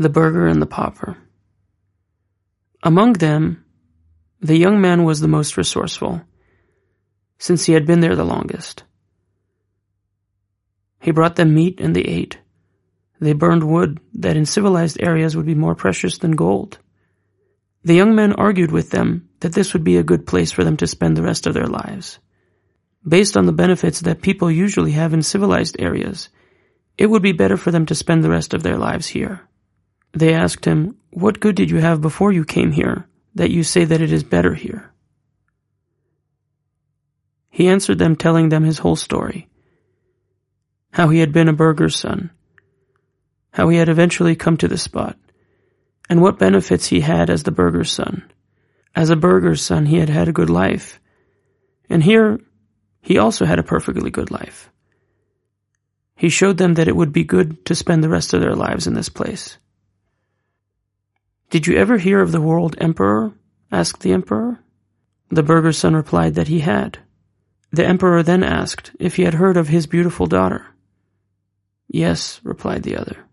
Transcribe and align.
The 0.00 0.08
Burgher 0.08 0.46
and 0.46 0.62
the 0.62 0.66
Pauper. 0.66 1.18
Among 2.84 3.14
them, 3.14 3.64
the 4.40 4.56
young 4.56 4.80
man 4.80 5.02
was 5.02 5.18
the 5.18 5.26
most 5.26 5.56
resourceful, 5.56 6.22
since 7.38 7.64
he 7.64 7.72
had 7.72 7.84
been 7.84 7.98
there 7.98 8.14
the 8.14 8.24
longest. 8.24 8.84
He 11.00 11.10
brought 11.10 11.34
them 11.34 11.52
meat 11.52 11.80
and 11.80 11.96
they 11.96 12.02
ate. 12.02 12.38
They 13.20 13.32
burned 13.32 13.64
wood 13.64 13.98
that 14.14 14.36
in 14.36 14.46
civilized 14.46 14.98
areas 15.00 15.36
would 15.36 15.46
be 15.46 15.56
more 15.56 15.74
precious 15.74 16.18
than 16.18 16.36
gold. 16.36 16.78
The 17.82 17.94
young 17.94 18.14
man 18.14 18.34
argued 18.34 18.70
with 18.70 18.90
them 18.90 19.28
that 19.40 19.52
this 19.52 19.72
would 19.72 19.82
be 19.82 19.96
a 19.96 20.04
good 20.04 20.28
place 20.28 20.52
for 20.52 20.62
them 20.62 20.76
to 20.76 20.86
spend 20.86 21.16
the 21.16 21.24
rest 21.24 21.48
of 21.48 21.54
their 21.54 21.66
lives. 21.66 22.20
Based 23.06 23.36
on 23.36 23.46
the 23.46 23.52
benefits 23.52 24.02
that 24.02 24.22
people 24.22 24.48
usually 24.48 24.92
have 24.92 25.12
in 25.12 25.22
civilized 25.22 25.74
areas, 25.80 26.28
it 26.96 27.06
would 27.06 27.22
be 27.22 27.32
better 27.32 27.56
for 27.56 27.72
them 27.72 27.86
to 27.86 27.96
spend 27.96 28.22
the 28.22 28.30
rest 28.30 28.54
of 28.54 28.62
their 28.62 28.78
lives 28.78 29.08
here. 29.08 29.48
They 30.12 30.34
asked 30.34 30.64
him, 30.64 30.96
What 31.10 31.40
good 31.40 31.56
did 31.56 31.70
you 31.70 31.78
have 31.78 32.00
before 32.00 32.32
you 32.32 32.44
came 32.44 32.72
here, 32.72 33.06
that 33.34 33.50
you 33.50 33.62
say 33.62 33.84
that 33.84 34.00
it 34.00 34.12
is 34.12 34.24
better 34.24 34.54
here? 34.54 34.92
He 37.50 37.68
answered 37.68 37.98
them, 37.98 38.16
telling 38.16 38.48
them 38.48 38.64
his 38.64 38.78
whole 38.78 38.96
story. 38.96 39.48
How 40.92 41.08
he 41.08 41.18
had 41.18 41.32
been 41.32 41.48
a 41.48 41.52
burgher's 41.52 41.98
son. 41.98 42.30
How 43.50 43.68
he 43.68 43.76
had 43.76 43.88
eventually 43.88 44.36
come 44.36 44.56
to 44.58 44.68
this 44.68 44.82
spot. 44.82 45.18
And 46.08 46.22
what 46.22 46.38
benefits 46.38 46.86
he 46.86 47.00
had 47.00 47.30
as 47.30 47.42
the 47.42 47.50
burgher's 47.50 47.90
son. 47.90 48.30
As 48.94 49.10
a 49.10 49.16
burgher's 49.16 49.62
son, 49.62 49.86
he 49.86 49.98
had 49.98 50.08
had 50.08 50.28
a 50.28 50.32
good 50.32 50.50
life. 50.50 51.00
And 51.90 52.02
here, 52.02 52.40
he 53.00 53.18
also 53.18 53.44
had 53.44 53.58
a 53.58 53.64
perfectly 53.64 54.10
good 54.10 54.30
life. 54.30 54.70
He 56.16 56.28
showed 56.28 56.56
them 56.56 56.74
that 56.74 56.88
it 56.88 56.96
would 56.96 57.12
be 57.12 57.24
good 57.24 57.64
to 57.66 57.74
spend 57.74 58.02
the 58.02 58.08
rest 58.08 58.34
of 58.34 58.40
their 58.40 58.56
lives 58.56 58.86
in 58.86 58.94
this 58.94 59.08
place. 59.08 59.58
Did 61.50 61.66
you 61.66 61.76
ever 61.76 61.98
hear 61.98 62.20
of 62.20 62.32
the 62.32 62.40
world 62.40 62.76
emperor? 62.78 63.32
asked 63.70 64.00
the 64.00 64.12
emperor. 64.12 64.60
The 65.30 65.42
burgher's 65.42 65.78
son 65.78 65.94
replied 65.94 66.34
that 66.34 66.48
he 66.48 66.60
had. 66.60 66.98
The 67.70 67.86
emperor 67.86 68.22
then 68.22 68.42
asked 68.42 68.92
if 68.98 69.16
he 69.16 69.22
had 69.22 69.34
heard 69.34 69.56
of 69.56 69.68
his 69.68 69.86
beautiful 69.86 70.26
daughter. 70.26 70.66
Yes, 71.86 72.40
replied 72.42 72.82
the 72.82 72.96
other. 72.96 73.27